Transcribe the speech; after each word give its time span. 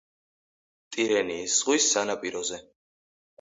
ტირენიის 0.95 1.59
ზღვის 1.59 1.91
სანაპიროზე. 1.97 2.59